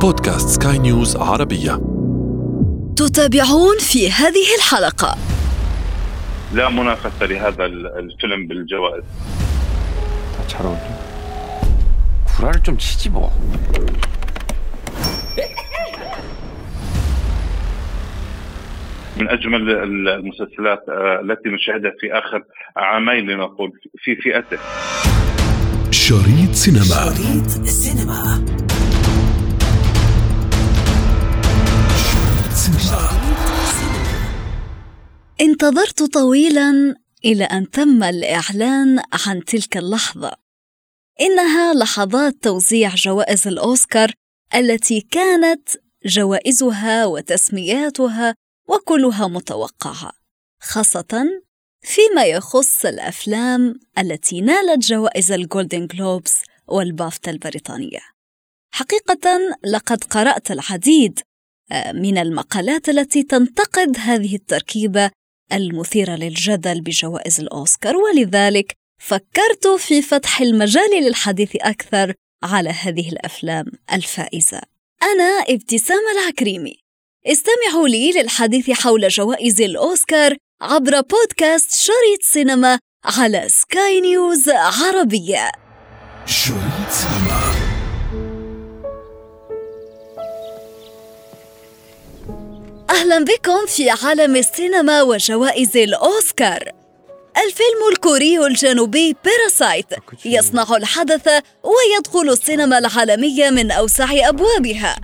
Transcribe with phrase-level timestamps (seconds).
[0.00, 1.80] بودكاست سكاي نيوز عربية
[2.96, 5.16] تتابعون في هذه الحلقة
[6.52, 9.04] لا منافسة لهذا الفيلم بالجوائز
[10.48, 10.80] 잘 어울려.
[12.24, 13.32] 구라를 좀 치지 뭐.
[19.16, 22.42] من أجمل المسلسلات آه، التي نشاهدها في آخر
[22.76, 24.58] عامين لنقول في فئته
[25.90, 28.44] شريط سينما شريط السينما
[35.41, 36.95] انتظرت طويلا
[37.25, 40.31] إلى أن تم الإعلان عن تلك اللحظة.
[41.21, 44.13] إنها لحظات توزيع جوائز الأوسكار
[44.55, 45.69] التي كانت
[46.05, 48.35] جوائزها وتسمياتها
[48.67, 50.11] وكلها متوقعة
[50.61, 51.41] خاصة
[51.81, 56.33] فيما يخص الأفلام التي نالت جوائز الجولدن جلوبز
[56.67, 58.01] والبافتا البريطانية.
[58.73, 61.19] حقيقة لقد قرأت العديد
[61.71, 65.11] آه، من المقالات التي تنتقد هذه التركيبة
[65.53, 72.13] المثيرة للجدل بجوائز الأوسكار ولذلك فكرت في فتح المجال للحديث أكثر
[72.43, 74.61] على هذه الأفلام الفائزة.
[75.03, 76.75] أنا ابتسام العكريمي.
[77.25, 85.51] استمعوا لي للحديث حول جوائز الأوسكار عبر بودكاست شريط سينما على سكاي نيوز عربية.
[86.25, 87.30] شريط سينما.
[92.91, 96.71] أهلا بكم في عالم السينما وجوائز الأوسكار.
[97.45, 99.85] الفيلم الكوري الجنوبي باراسايت
[100.25, 101.27] يصنع الحدث
[101.63, 104.95] ويدخل السينما العالمية من أوسع أبوابها.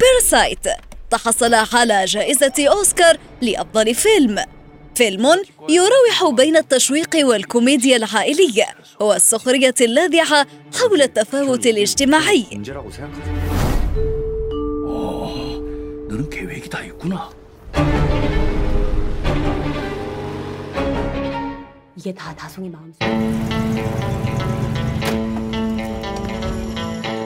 [0.00, 0.66] باراسايت
[1.10, 4.44] تحصل على جائزة أوسكار لأفضل فيلم.
[4.94, 8.66] فيلم يراوح بين التشويق والكوميديا العائلية
[9.00, 10.46] والسخرية اللاذعة
[10.80, 12.46] حول التفاوت الاجتماعي.
[16.11, 17.29] 너는 계획이 다 있구나.
[21.95, 22.99] 이게 다 다송이 마음속.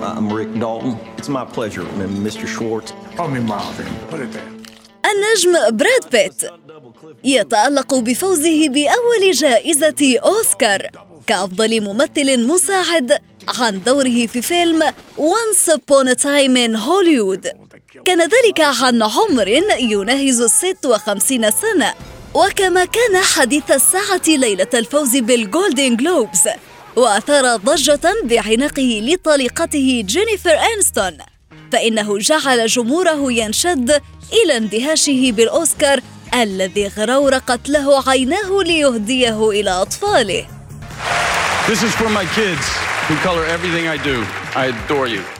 [0.03, 0.97] I'm Rick Dalton.
[1.17, 2.47] It's my pleasure, M- Mr.
[2.47, 2.94] Schwartz.
[3.16, 3.88] Call me Marvin.
[4.09, 4.51] Put it there.
[5.06, 6.51] النجم براد بيت
[7.23, 10.88] يتألق بفوزه بأول جائزة أوسكار
[11.28, 13.17] كأفضل ممثل مساعد
[13.59, 14.84] عن دوره في فيلم
[15.17, 17.47] Once Upon a Time in Hollywood
[18.04, 19.48] كان ذلك عن عمر
[19.78, 21.94] يناهز الست وخمسين سنة
[22.34, 26.48] وكما كان حديث الساعة ليلة الفوز بالجولدن جلوبز
[26.96, 31.18] وأثار ضجة بعناقه لطليقته جينيفر أنستون
[31.72, 34.02] فإنه جعل جمهوره ينشد
[34.32, 36.00] إلى اندهاشه بالأوسكار
[36.34, 40.46] الذي اغرورقت له عيناه ليهديه إلى أطفاله
[41.68, 42.66] This is for my kids
[43.08, 44.24] who color everything I do.
[44.54, 45.35] I adore you.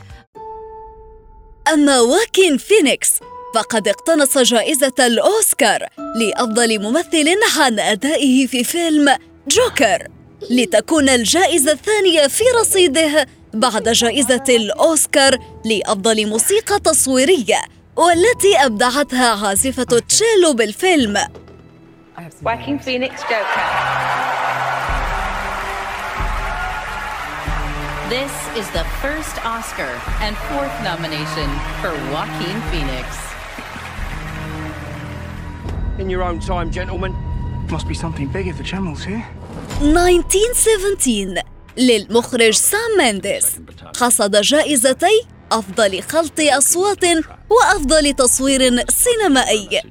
[1.73, 3.11] أما واكين فينيكس.
[3.55, 7.29] فقد اقتنص جائزة الأوسكار لأفضل ممثل
[7.59, 9.17] عن أدائه في فيلم
[9.49, 10.09] جوكر.
[10.51, 17.61] لتكون الجائزة الثانية في رصيده بعد جائزة الأوسكار لأفضل موسيقى تصويرية
[17.97, 21.19] والتي أبدعتها عازفة تشيلو بالفيلم.
[22.45, 24.46] Joaquin Phoenix Joker.
[28.09, 29.91] This is the first Oscar
[30.23, 31.49] and fourth nomination
[31.81, 33.07] for Joaquin Phoenix.
[35.99, 37.13] In your own time, gentlemen.
[37.69, 39.25] Must be something big if the channel's here.
[39.81, 41.43] 1917
[41.77, 43.47] للمخرج سام مينديس
[44.01, 47.05] حصد جائزتي أفضل خلط أصوات
[47.51, 49.83] وأفضل تصوير سينمائي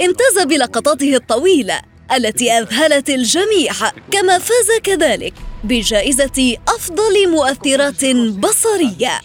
[0.00, 1.80] امتاز بلقطاته الطويلة
[2.16, 3.72] التي أذهلت الجميع
[4.10, 5.34] كما فاز كذلك
[5.64, 9.20] بجائزة أفضل مؤثرات بصرية.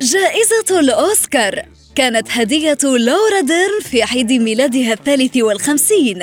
[0.00, 1.62] جائزة الأوسكار.
[1.94, 6.22] كانت هدية لورا ديرن في عيد ميلادها الثالث والخمسين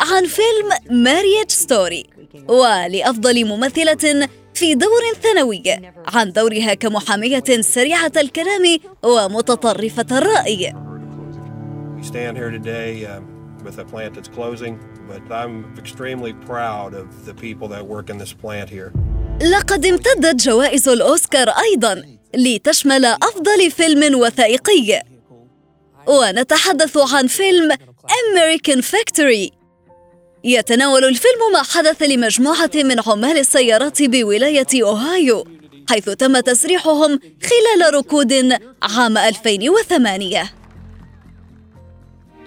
[0.00, 2.06] عن فيلم Marriage Story
[2.48, 5.62] ولأفضل ممثلة في دور ثانوي
[6.14, 10.74] عن دورها كمحامية سريعة الكلام ومتطرفة الرأي.
[13.68, 14.74] With a plant that's closing,
[15.10, 18.92] but I'm extremely proud of the people that work in this plant here.
[19.42, 22.02] لقد امتدت جوائز الأوسكار أيضا
[22.34, 25.02] لتشمل أفضل فيلم وثائقي.
[26.06, 27.72] ونتحدث عن فيلم
[28.06, 29.50] American Factory.
[30.44, 35.44] يتناول الفيلم ما حدث لمجموعة من عمال السيارات بولاية أوهايو
[35.90, 38.32] حيث تم تسريحهم خلال ركود
[38.82, 40.57] عام 2008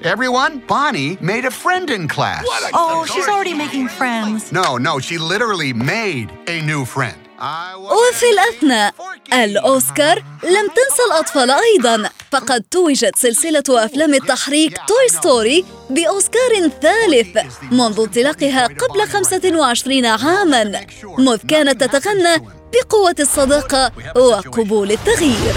[0.03, 2.43] Everyone, Bonnie made a friend in class.
[2.73, 4.51] Oh, she's already making friends.
[4.51, 7.17] No, no, she literally made a new friend.
[7.77, 8.93] وفي الأثناء
[9.33, 17.37] الأوسكار لم تنسى الأطفال أيضا فقد توجت سلسلة أفلام التحريك توي ستوري بأوسكار ثالث
[17.71, 20.85] منذ انطلاقها قبل 25 عاما
[21.17, 25.55] مذ كانت تتغنى بقوة الصداقة وقبول التغيير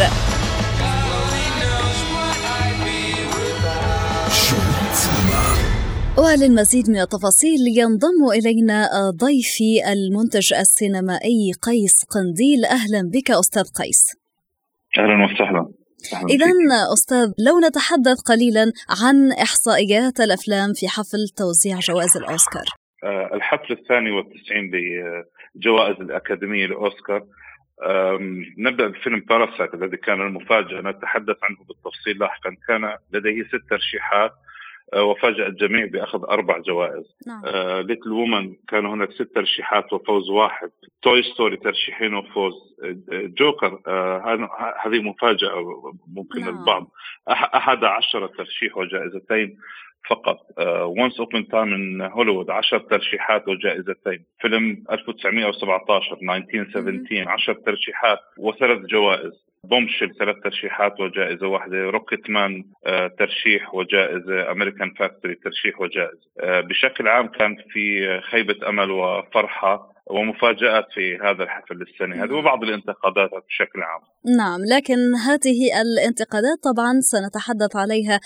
[6.19, 8.79] وللمزيد من التفاصيل ينضم إلينا
[9.11, 12.65] ضيفي المنتج السينمائي قيس قنديل.
[12.65, 14.03] أهلا بك أستاذ قيس.
[14.99, 15.63] أهلا وسهلا.
[16.31, 16.47] إذا
[16.93, 18.65] أستاذ لو نتحدث قليلا
[19.03, 22.67] عن إحصائيات الأفلام في حفل توزيع جوائز الأوسكار.
[23.05, 27.23] آه، الحفل الثاني والتسعين بجوائز الأكاديمية لأوسكار
[28.59, 32.51] نبدأ بفيلم باراسايت الذي كان المفاجأة نتحدث عنه بالتفصيل لاحقا.
[32.69, 32.83] كان
[33.13, 34.44] لديه ست ترشيحات آه،
[34.97, 37.17] وفاجأ الجميع بأخذ أربع جوائز.
[37.27, 37.43] نعم.
[37.87, 40.71] Little آه، Women كان هناك ست ترشيحات وفوز واحد.
[41.03, 42.55] Toy Story ترشيحين وفوز.
[43.13, 44.49] جوكر آه،
[44.85, 45.51] هذه مفاجأة
[46.09, 46.59] ممكن نعم.
[46.59, 46.91] البعض.
[47.29, 49.59] أحد عشر ترشيح وجائزتين
[50.11, 50.39] فقط.
[50.83, 54.25] Once Upon a Time in Hollywood 10 ترشيحات وجائزتين.
[54.41, 59.54] فيلم 1917 1917 10 ترشيحات وثلاث جوائز.
[59.69, 61.47] Bombshell ثلاث ترشيحات وجائزة.
[61.49, 64.51] واحدة Rocketman آه، ترشيح وجائزة.
[64.51, 66.21] American Factory ترشيح وجائزة.
[66.41, 69.94] آه، بشكل عام كان في خيبة أمل وفرحة.
[70.11, 74.01] ومفاجآت في هذا الحفل السنة هذه وبعض الانتقادات بشكل عام.
[74.37, 78.21] نعم لكن هذه الانتقادات طبعا سنتحدث عليها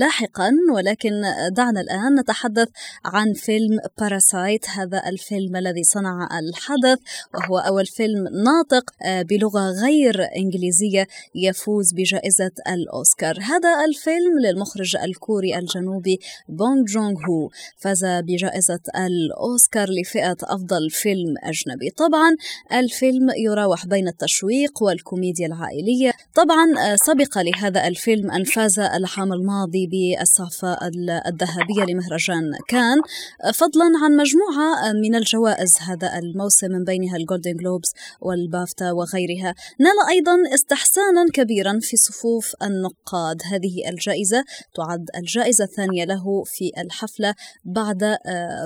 [0.00, 1.10] لاحقا ولكن
[1.56, 2.68] دعنا الآن نتحدث
[3.04, 6.98] عن فيلم باراسايت هذا الفيلم الذي صنع الحدث
[7.34, 13.34] وهو أول فيلم ناطق آه، بلغة غير إنجليزية يفوز بجائزة الأوسكار.
[13.42, 17.48] هذا الفيلم للمخرج الكوري الجنوبي بونغ جونغ هو
[17.78, 21.90] فاز بجائزة الأوسكار لفئة أفضل فيلم فيلم أجنبي.
[21.90, 22.36] طبعا
[22.72, 26.12] الفيلم يراوح بين التشويق والكوميديا العائلية.
[26.34, 30.78] طبعا آه، سبق لهذا الفيلم أن فاز العام الماضي بالسعفة
[31.26, 32.98] الذهبية لمهرجان كان.
[33.44, 39.54] آه، فضلا عن مجموعة آه، من الجوائز هذا الموسم من بينها الجولدن جلوبز والبافتا وغيرها.
[39.80, 43.42] نال أيضا استحسانا كبيرا في صفوف النقاد.
[43.52, 44.44] هذه الجائزة
[44.76, 47.34] تعد الجائزة الثانية له في الحفلة
[47.64, 48.16] بعد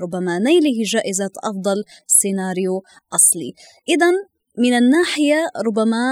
[0.02, 2.82] ربما نيله جائزة أفضل سيناريو سيناريو
[3.14, 3.52] أصلي.
[3.88, 4.10] إذا
[4.58, 6.04] من الناحية ربما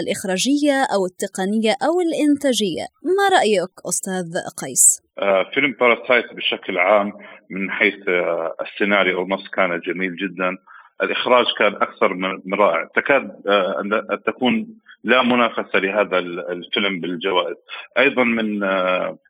[0.00, 2.86] الإخراجية أو التقنية أو الإنتاجية
[3.16, 4.28] ما رأيك أستاذ
[4.62, 7.12] قيس؟ آه فيلم باراسايت بشكل عام
[7.50, 10.56] من حيث آه السيناريو أو النص كان جميل جدا.
[11.02, 12.88] الإخراج كان أكثر من رائع.
[12.96, 14.66] تكاد آه أن تكون
[15.04, 17.56] لا منافسة لهذا الفيلم بالجوائز.
[17.98, 18.62] أيضا من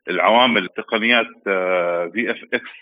[0.09, 1.25] العوامل تقنيات
[2.13, 2.73] VFX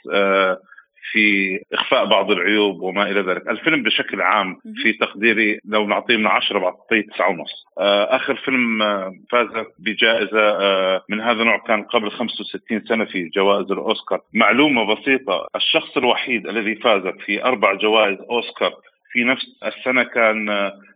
[1.12, 6.28] في إخفاء بعض العيوب وما إلى ذلك، الفيلم بشكل عام في تقديري لو نعطيه من
[6.28, 7.66] 10 بعطيه 9 ونص.
[7.80, 9.48] آه، آخر فيلم آه، فاز
[9.80, 15.98] بجائزة آه، من هذا النوع كان قبل 65 سنة في جوائز الأوسكار، معلومة بسيطة الشخص
[15.98, 18.74] الوحيد الذي فاز في أربع جوائز أوسكار
[19.12, 20.50] في نفس السنة كان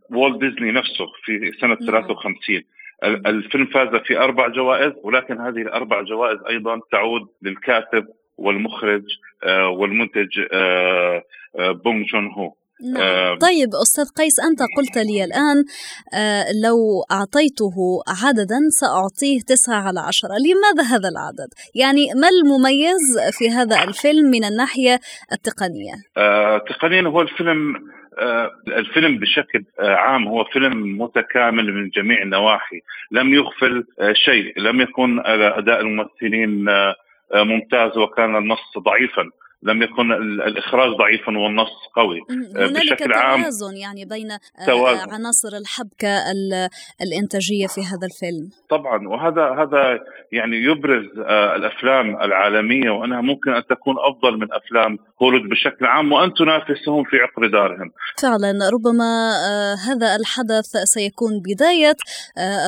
[0.09, 2.61] والت ديزني نفسه في سنة 53
[3.03, 8.07] الفيلم فاز في أربع جوائز ولكن هذه الأربع جوائز أيضا تعود للكاتب
[8.37, 9.03] والمخرج
[9.43, 11.23] آه، والمنتج آه،
[11.59, 12.53] آه، بونغ جون هو
[12.93, 13.37] نعم.
[13.37, 15.57] طيب أستاذ قيس أنت قلت لي الآن
[16.63, 16.77] لو
[17.11, 17.75] أعطيته
[18.24, 23.05] عددا سأعطيه تسعة على عشرة لماذا هذا العدد؟ يعني ما المميز
[23.38, 25.00] في هذا الفيلم من الناحية
[25.31, 27.75] التقنية؟ آه، تقنيا هو الفيلم
[28.19, 32.81] آه، الفيلم بشكل عام هو فيلم متكامل من جميع النواحي
[33.12, 33.83] لم يغفل
[34.25, 36.65] شيء لم يكن أداء الممثلين
[37.34, 39.29] ممتاز وكان النص ضعيفا.
[39.65, 40.12] لم يكن
[40.48, 42.19] الإخراج ضعيفا والنص قوي.
[42.55, 45.10] آه، بشكل عام توازن يعني بين آه، توازن.
[45.10, 46.24] عناصر الحبكة
[47.01, 48.50] الإنتاجية في هذا الفيلم.
[48.69, 49.07] طبعا.
[49.07, 50.00] وهذا هذا
[50.31, 51.05] يعني يبرز
[51.55, 57.17] الأفلام العالمية وأنها ممكن أن تكون أفضل من أفلام هوليوود بشكل عام وأن تنافسهم في
[57.17, 57.91] عقر دارهم.
[58.22, 58.69] فعلا.
[58.74, 59.31] ربما
[59.88, 61.95] هذا الحدث سيكون بداية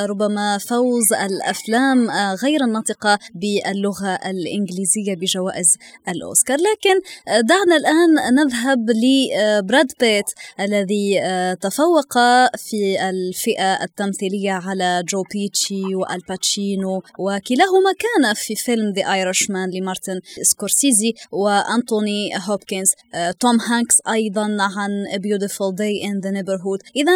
[0.09, 2.07] ربما فوز الأفلام
[2.43, 5.77] غير الناطقة باللغة الإنجليزية بجوائز
[6.07, 6.57] الأوسكار.
[6.57, 10.25] لكن لكن آه، دعنا الآن نذهب لبراد بيت
[10.59, 12.13] الذي آه، تفوق
[12.57, 20.19] في الفئة التمثيلية على جو بيتشي وآل باتشينو وكلاهما كان في فيلم The Irishman لمارتن
[20.41, 22.91] سكورسيزي وأنتوني هوبكنز.
[23.13, 26.81] آه، توم هانكس أيضا عن Beautiful Day in the Neighborhood.
[26.95, 27.15] إذا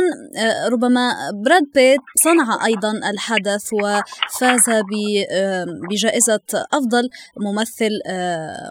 [0.67, 4.83] ربما براد بيت صنع أيضا الحدث وفاز
[5.89, 6.39] بجائزة
[6.73, 7.89] أفضل ممثل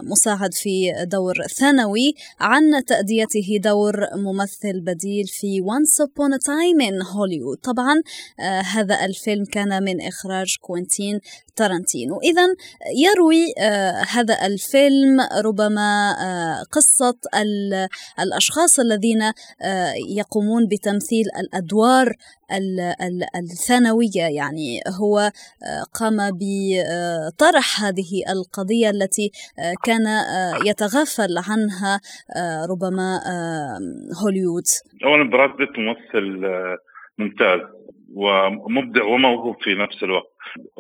[0.03, 7.07] مساعد في دور ثانوي عن تأديته دور ممثل بديل في Once Upon a Time in
[7.07, 7.61] Hollywood.
[7.63, 8.03] طبعا
[8.41, 11.21] آه، هذا الفيلم كان من إخراج كوينتين
[11.57, 12.21] تارانتينو.
[12.21, 12.43] إذا
[12.97, 15.91] يروي آه، هذا الفيلم ربما
[16.73, 17.15] قصة
[18.21, 19.33] الأشخاص الذين
[20.17, 22.17] يقومون بتمثيل الأدوار
[23.37, 24.27] الثانوية.
[24.37, 32.01] يعني هو آه، قام بطرح هذه القضية التي آه، كان آه، يتغافل عنها
[32.71, 33.21] ربما
[34.25, 34.65] هوليوود.
[35.05, 36.47] أولا براد بيت ممثل
[37.19, 37.61] ممتاز
[38.15, 40.31] ومبدع وموهوب في نفس الوقت.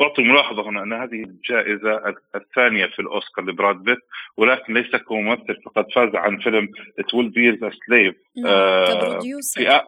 [0.01, 3.99] أعطي ملاحظة هنا أن هذه الجائزة الثانية في الأوسكار لبراد بيت
[4.37, 6.69] ولكن ليس كممثل فقد فاز عن فيلم
[7.01, 9.19] It Will Be a Slave آه
[9.55, 9.81] في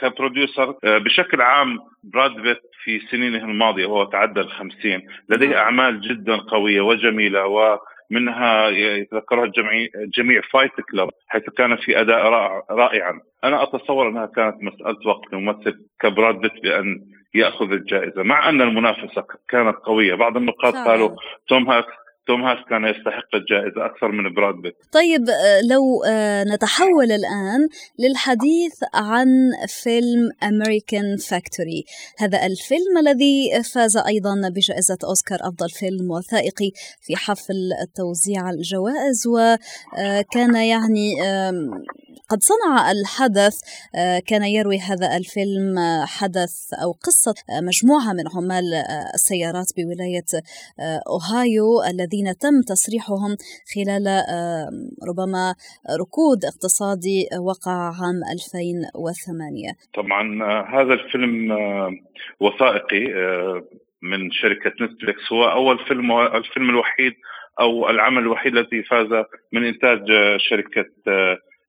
[0.00, 5.06] كبروديوسر آه، بشكل عام براد بيت في سنينه الماضية وهو تعدى الخمسين.
[5.28, 5.56] لديه نعم.
[5.56, 12.26] أعمال جدا قوية وجميلة ومنها يتذكرها الجميع جميع فايت كلاب حيث كان في أداء
[12.70, 13.20] رائعا.
[13.44, 17.00] أنا أتصور أنها كانت مسألة وقت لممثل كبراد بيت بأن
[17.34, 20.14] يأخذ الجائزة مع أن المنافسة كانت قوية.
[20.14, 21.16] بعض النقاد قالوا
[21.48, 24.74] توم هانكس توم هانكس كان يستحق الجائزة أكثر من براد بيت.
[24.92, 27.68] طيب آه، لو آه، نتحول الآن
[27.98, 29.28] للحديث عن
[29.82, 31.84] فيلم American Factory
[32.18, 40.56] هذا الفيلم الذي فاز أيضا بجائزة أوسكار أفضل فيلم وثائقي في حفل توزيع الجوائز وكان
[40.56, 41.14] آه، يعني
[42.28, 43.60] قد صنع الحدث
[44.26, 48.74] كان يروي هذا الفيلم حدث أو قصة مجموعة من عمال
[49.14, 50.24] السيارات بولاية
[51.08, 53.36] أوهايو الذي الذين تم تسريحهم
[53.74, 54.06] خلال
[55.08, 55.54] ربما
[56.00, 57.18] ركود اقتصادي
[57.48, 61.90] وقع عام 2008 طبعا آه، هذا الفيلم آه،
[62.40, 63.64] وثائقي آه،
[64.02, 65.32] من شركة نتفليكس.
[65.32, 67.14] هو أول فيلم الفيلم الوحيد
[67.60, 70.00] أو العمل الوحيد الذي فاز من إنتاج
[70.36, 70.86] شركة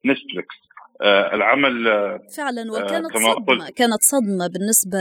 [0.06, 0.56] نتفليكس.
[0.56, 0.67] آه،
[1.06, 4.98] العمل آه، فعلا آه، وكانت صدمة كانت صدمة بالنسبة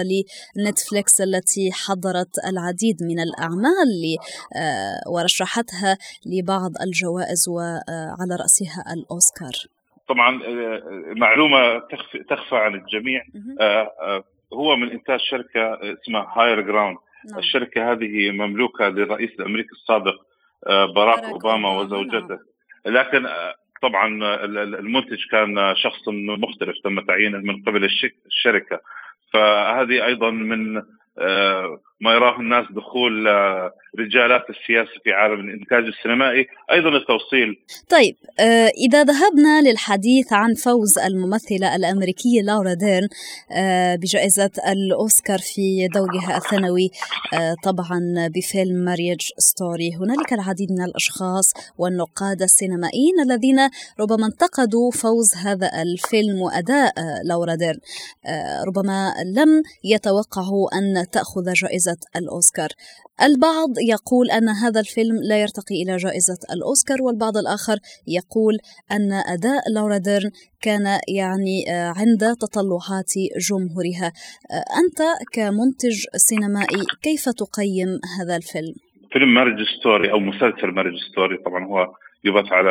[0.57, 4.17] لنتفليكس التي حضرت العديد من الأعمال
[5.15, 9.53] ورشحتها لبعض الجوائز وعلى رأسها الأوسكار.
[10.09, 10.41] طبعا
[11.17, 13.23] معلومة تخفى, تخفى عن الجميع.
[14.53, 16.97] هو من إنتاج شركة اسمها Higher Ground
[17.31, 17.39] نعم.
[17.39, 20.15] الشركة هذه مملوكة للرئيس الأمريكي السابق
[20.95, 22.19] باراك أوباما وزوجته.
[22.29, 22.39] نعم.
[22.87, 23.27] لكن
[23.83, 27.85] طبعا المنتج كان شخص مختلف تم تعيينه من قبل
[28.27, 28.81] الشركة.
[29.33, 30.83] فهذه أيضا من
[31.19, 36.47] آه، ما يراه الناس دخول آه، رجالات السياسة في عالم الإنتاج السينمائي.
[36.71, 37.57] أيضا التوصيل.
[37.91, 43.09] طيب آه، إذا ذهبنا للحديث عن فوز الممثلة الأمريكية لورا ديرن
[43.97, 46.91] بجائزة الأوسكار في دورها الثانوي
[47.65, 48.01] طبعا
[48.35, 53.59] بفيلم Marriage Story هنالك العديد من الأشخاص والنقاد السينمائيين الذين
[54.01, 56.93] ربما انتقدوا فوز هذا الفيلم وأداء
[57.25, 57.81] لورا ديرن.
[58.67, 61.86] ربما لم يتوقعوا أن تأخذ جائزة
[62.17, 62.69] الأوسكار.
[63.23, 67.77] البعض يقول أن هذا الفيلم لا يرتقي إلى جائزة الأوسكار والبعض الآخر
[68.19, 68.55] يقول
[68.91, 70.31] أن أداء لورا ديرن
[70.63, 73.13] كان يعني آه، عند تطلعات
[73.49, 74.09] جمهورها.
[74.51, 75.01] آه، أنت
[75.33, 78.75] كمنتج سينمائي كيف تقيم هذا الفيلم؟
[79.13, 81.93] فيلم Marriage Story أو مسلسل Marriage Story طبعا هو
[82.25, 82.71] يبث على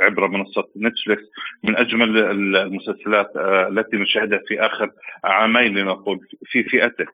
[0.00, 1.22] عبر منصة نتفليكس.
[1.64, 2.18] من أجمل
[2.56, 4.90] المسلسلات آه، التي نشاهدها في آخر
[5.24, 7.06] عامين لنقول في فئته.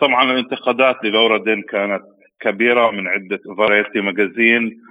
[0.00, 2.02] طبعا الانتقادات للورا ديرن كانت
[2.40, 4.82] كبيرة من عدة Variety Magazine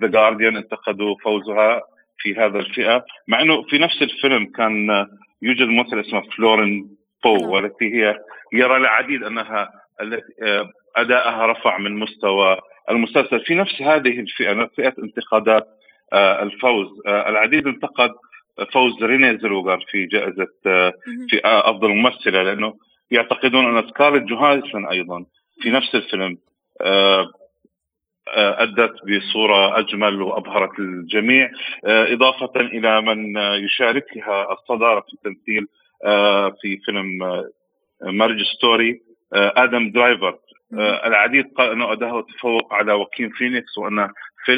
[0.00, 1.82] The Guardian انتقدوا فوزها
[2.18, 5.06] في هذا الفئة مع أنه في نفس الفيلم كان
[5.42, 7.50] يوجد ممثلة اسمها فلورنس بيو نعم.
[7.50, 8.18] والتي هي
[8.52, 12.58] يرى العديد أنها التي آه، أداءها رفع من مستوى
[12.90, 15.66] المسلسل في نفس هذه الفئة فئة انتقادات
[16.12, 18.10] آه، الفوز العديد انتقد
[18.72, 20.46] فوز ريني زلوغر في جائزة
[21.28, 22.74] في أفضل ممثلة لأنه
[23.12, 25.24] يعتقدون أن سكارلت جوهانسون أيضا
[25.60, 26.38] في نفس الفيلم
[26.80, 27.32] آه،
[28.28, 31.50] آه، أدت بصورة أجمل وأبهرت الجميع
[31.84, 35.68] آه، إضافة إلى من يشاركها الصدارة في التمثيل
[36.60, 37.18] في فيلم
[38.02, 39.00] Marriage Story
[39.34, 40.38] آدم درايفر
[41.04, 44.08] العديد قال انه اداؤه تفوق على واكين فينيكس وأن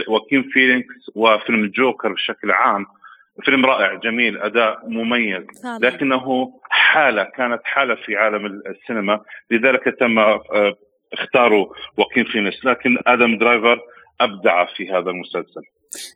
[0.08, 2.86] واكين فينيكس وفيلم جوكر بشكل عام.
[3.42, 5.44] فيلم رائع جميل أداء مميز.
[5.80, 9.20] لكنه حالة كانت حالة في عالم السينما.
[9.50, 10.18] لذلك تم
[11.12, 11.66] اختاروا
[11.98, 12.64] واكين فينيكس.
[12.64, 13.80] لكن آدم درايفر
[14.20, 15.62] أبدع في هذا المسلسل.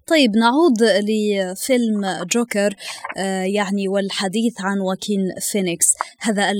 [0.07, 2.75] طيب نعود لفيلم جوكر
[3.19, 5.21] آه، يعني والحديث عن واكين
[5.53, 5.95] فينيكس.
[6.21, 6.51] هذا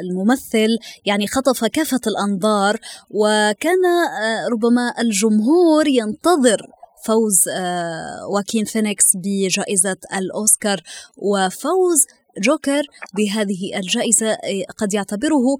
[0.00, 2.76] الممثل يعني خطف كافة الأنظار
[3.10, 3.84] وكان
[4.22, 6.60] آه، ربما الجمهور ينتظر
[7.06, 10.78] فوز آه، واكين فينيكس بجائزة الأوسكار
[11.16, 12.06] وفوز
[12.38, 12.82] جوكر
[13.16, 14.36] بهذه الجائزة
[14.78, 15.56] قد يعتبره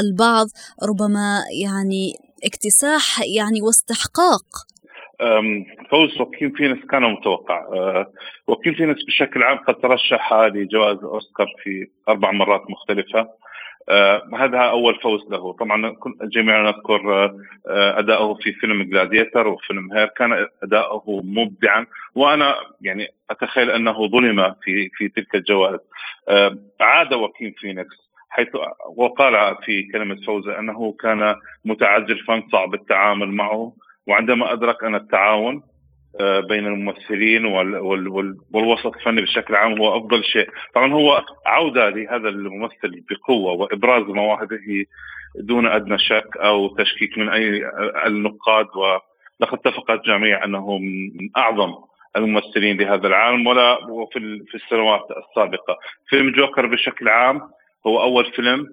[0.00, 0.46] البعض
[0.82, 2.12] ربما يعني
[2.44, 4.46] اكتساح يعني واستحقاق.
[5.90, 7.66] فوز واكين فينيكس كان متوقع.
[8.46, 13.28] واكين فينيكس بشكل عام قد ترشح لجوائز اوسكار في أربع مرات مختلفة.
[14.34, 15.52] هذا أول فوز له.
[15.52, 23.08] طبعا جميعنا نذكر أه، أداؤه في فيلم Gladiator وفيلم Her كان أداؤه مبدعا وأنا يعني
[23.30, 25.80] أتخيل أنه ظلم في في تلك الجوائز.
[26.80, 28.48] عاد وكيم فينيكس حيث
[28.96, 33.72] وقال في كلمة فوزة أنه كان متعجل فانصعب التعامل معه
[34.06, 35.75] وعندما أدرك أن التعاون آه،
[36.48, 37.44] بين الممثلين
[38.50, 44.84] والوسط الفني بشكل عام هو أفضل شيء، طبعا هو عودة لهذا الممثل بقوة وإبراز مواهبه
[45.40, 47.70] دون أدنى شك أو تشكيك من أي
[48.06, 48.66] النقاد.
[48.76, 51.74] ولقد اتفق الجميع أنه من أعظم
[52.16, 53.76] الممثلين لهذا العالم ولا
[54.12, 55.76] في في السنوات السابقة.
[56.08, 57.40] فيلم جوكر بشكل عام
[57.86, 58.66] هو أول فيلم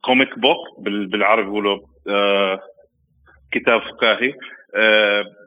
[0.00, 1.78] comic book بالعربي بيقولوا
[2.08, 2.60] آه،
[3.52, 4.34] كتاب فكاهي آه،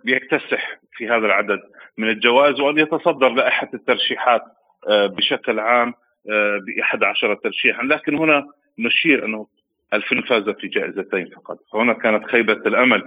[0.06, 1.60] يكتسح في هذا العدد
[1.98, 4.42] من الجوائز وأن يتصدر لائحه الترشيحات
[4.90, 5.94] آه، بشكل عام
[6.30, 7.84] آه، ب 11 ترشيحا.
[7.84, 8.48] لكن هنا
[8.80, 9.48] نشير أنه
[9.94, 11.60] الفيلم فاز في جائزتين فقط.
[11.74, 13.04] فهنا كانت خيبة الأمل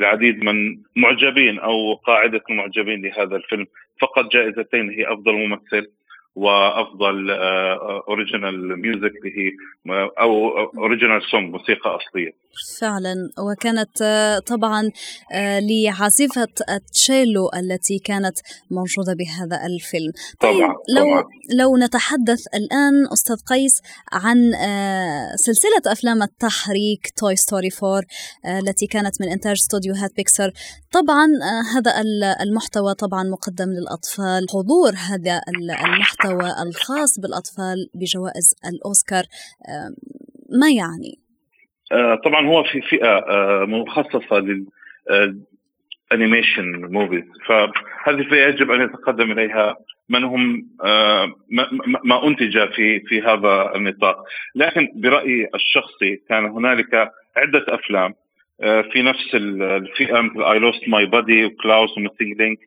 [0.00, 3.66] لعديد من معجبين أو قاعدة المعجبين لهذا الفيلم.
[4.00, 5.90] فقط جائزتين هي أفضل ممثل
[6.34, 7.30] وأفضل
[8.08, 9.52] original music اللي هي
[10.20, 12.40] أو original song موسيقى أصلية.
[12.80, 13.14] فعلا.
[13.38, 14.90] وكانت آه، طبعا
[15.32, 18.38] آه، لعازفه التشيلو التي كانت
[18.70, 20.12] موجودة بهذا الفيلم.
[20.40, 21.24] طيب طبعا لو طبعا.
[21.58, 23.82] لو نتحدث الآن أستاذ قيس
[24.12, 28.02] عن آه، سلسلة أفلام التحريك توي ستوري 4
[28.58, 30.52] التي كانت من إنتاج استوديوهات بيكسر.
[30.92, 31.26] طبعا
[31.74, 32.00] هذا
[32.42, 36.19] المحتوى طبعا مقدم للأطفال حضور هذا المحتوى.
[36.24, 39.24] المحتوى الخاص بالأطفال بجوائز الأوسكار
[40.60, 41.18] ما يعني؟
[41.92, 44.66] آه، طبعا هو في فئة آه، مخصصة لل
[46.12, 49.76] animation movies فهذه الفئة يجب أن يتقدم إليها.
[50.08, 51.26] من هم آه،
[52.04, 54.24] ما أنتج في في هذا النطاق.
[54.54, 56.94] لكن برأيي الشخصي كان هنالك
[57.36, 58.14] عدة أفلام
[58.92, 62.58] في نفس الفئة مثل I Lost My Body وكلاوس لينك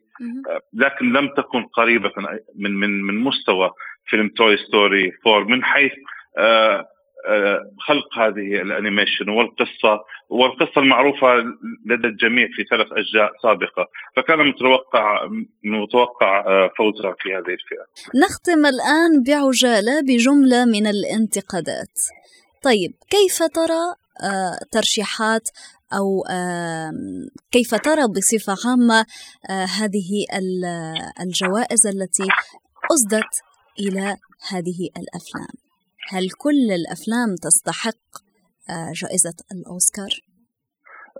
[0.74, 2.12] لكن لم تكن قريبة
[2.56, 3.70] من من من مستوى
[4.06, 5.92] فيلم Toy Story 4 من حيث
[6.38, 6.86] آه،
[7.26, 11.34] آه، خلق هذه ال animation والقصة والقصة المعروفة
[11.86, 15.28] لدى الجميع في ثلاث أجزاء سابقة فكان متوقع
[15.64, 17.84] متوقع آه، فوزها في هذه الفئة.
[18.24, 21.98] نختم الآن بعجالة بجملة من الانتقادات.
[22.62, 24.03] طيب كيف ترى
[24.72, 25.48] ترشيحات
[25.92, 26.22] أو
[27.52, 29.06] كيف ترى بصفة عامة
[29.50, 30.26] آه، هذه
[31.20, 32.28] الجوائز التي
[32.92, 33.42] أسدت
[33.78, 34.16] إلى
[34.50, 35.54] هذه الأفلام
[36.08, 38.04] هل كل الأفلام تستحق
[38.70, 40.10] آه، جائزة الأوسكار؟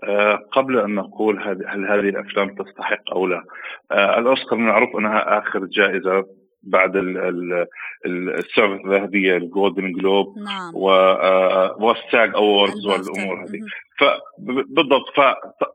[0.03, 3.43] آه، قبل أن نقول هل هذه الأفلام تستحق أو لا
[3.91, 6.25] الأوسكار معروف أنها آخر جائزة
[6.65, 6.95] بعد
[8.05, 10.75] السعفة الذهبية ال Golden Globe نعم.
[11.83, 13.59] وال SAG Awards والأمور هذه.
[13.97, 15.13] فبالضبط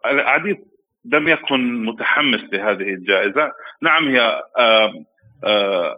[0.05, 0.57] فالعديد
[1.05, 3.53] لم يكن متحمس لهذه الجائزة.
[3.83, 4.42] نعم هي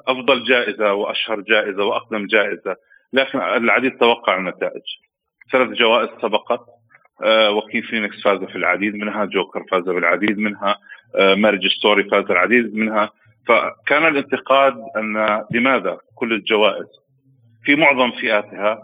[0.07, 2.77] أفضل جائزة وأشهر جائزة وأقدم جائزة
[3.13, 4.83] لكن العديد توقع النتائج.
[5.53, 6.61] ثلاث جوائز سبقت.
[7.51, 10.79] واكين فينيكس فاز في العديد منها جوكر فاز بالعديد منها
[11.37, 13.11] Marriage Story فاز العديد منها
[13.49, 16.87] فكان الانتقاد أن لماذا كل الجوائز؟
[17.65, 18.83] في معظم فئاتها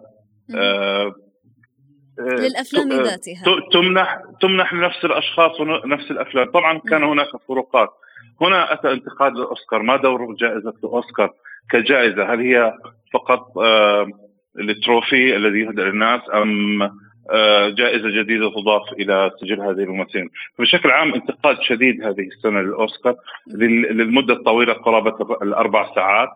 [0.54, 1.14] آه
[2.18, 3.44] للأفلام آه ذاتها.
[3.72, 6.50] تمنح تمنح لنفس الأشخاص ونفس الأفلام.
[6.50, 7.88] طبعا كان هناك فروقات.
[8.40, 9.82] هنا أتى انتقاد الأوسكار.
[9.82, 11.30] ما دور جائزة الأوسكار
[11.70, 12.72] كجائزة؟ هل هي
[13.12, 14.06] فقط آه
[14.60, 16.92] ال trophy الذي يهدى للناس أم آه،
[17.68, 20.30] جائزة جديدة تضاف إلى سجل هذه الممثلين.
[20.58, 23.14] بشكل عام انتقاد شديد هذه السنة للأوسكار
[23.46, 26.28] للمدة الطويلة قرابة الأربع ساعات.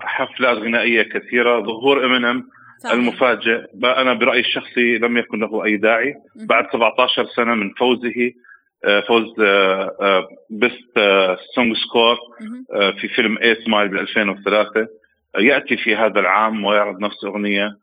[0.00, 2.44] حفلات غنائية كثيرة ظهور امينيم
[2.92, 3.66] المفاجئ.
[3.84, 6.14] أنا برأيي الشخصي لم يكن له أي داعي.
[6.48, 8.32] بعد 17 سنة من فوزه
[8.84, 9.34] آه، فوز
[10.50, 10.98] best
[11.54, 12.18] song score
[13.00, 14.88] في فيلم 8 Mile ب 2003
[15.38, 17.76] يأتي في هذا العام ويعرض نفس اغنيه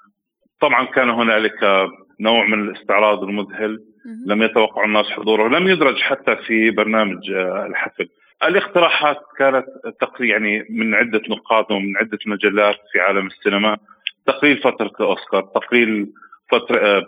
[0.61, 1.87] طبعا كان هنالك
[2.19, 3.83] نوع من الاستعراض المذهل.
[4.25, 7.31] لم يتوقع الناس حضوره لم يدرج حتى في برنامج
[7.65, 8.09] الحفل.
[8.43, 9.65] الاقتراحات كانت
[10.01, 13.77] تقريبا يعني من عدة نقاط ومن عدة مجلات في عالم السينما.
[14.25, 16.07] تقليل فترة الأوسكار تقليل
[16.51, 17.05] فترة آه،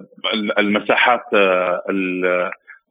[0.60, 1.82] المساحات آه،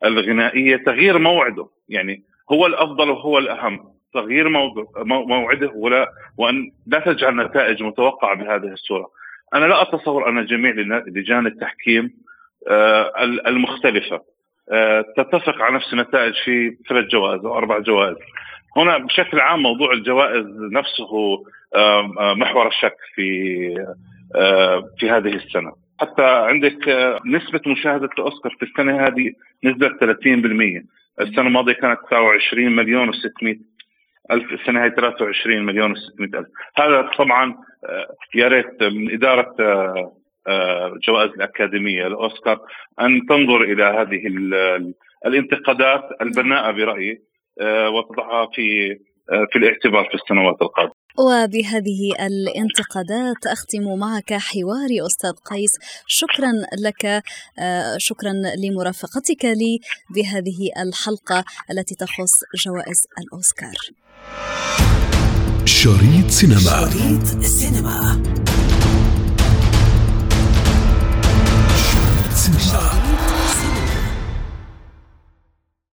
[0.05, 0.77] الغنائية.
[0.77, 3.81] تغيير موعده يعني هو الأفضل وهو الأهم.
[4.15, 4.49] تغيير
[5.05, 9.09] موعده ولا وأن لا تجعل نتائج متوقعة بهذه الصورة.
[9.55, 10.73] أنا لا أتصور أن جميع
[11.07, 12.11] لجان التحكيم
[12.69, 13.13] آه،
[13.47, 14.21] المختلفة
[14.73, 18.17] آه، تتفق على نفس النتائج في ثلاث جوائز أو أربع جوائز.
[18.77, 21.09] هنا بشكل عام موضوع الجوائز نفسه
[22.35, 23.29] محور الشك في
[24.99, 25.73] في هذه السنة.
[26.01, 26.79] حتى عندك
[27.27, 29.33] نسبة مشاهدة الأوسكار في السنة هذه
[29.65, 30.85] نزلت 30%
[31.21, 33.57] السنة الماضية كانت 29 مليون و600
[34.31, 36.49] ألف السنة هي 23 مليون و600 ألف.
[36.77, 37.57] هذا طبعا
[38.35, 39.55] يا ريت من إدارة
[41.09, 42.61] جوائز الأكاديمية الأوسكار
[43.01, 44.27] أن تنظر إلى هذه
[45.27, 47.23] الانتقادات البناءة برأيي
[47.63, 48.99] وتضعها في
[49.53, 50.98] في الاعتبار في السنوات القادمة.
[51.19, 55.73] وبهذه الانتقادات أختم معك حواري أستاذ قيس.
[56.07, 57.23] شكرا لك
[57.59, 62.33] آه، شكرا لمرافقتك لي بهذه الحلقة التي تخص
[62.65, 63.77] جوائز الأوسكار.
[65.65, 66.61] شريط سينما.
[66.61, 68.23] شريط سينما,
[71.91, 72.98] شريط سينما.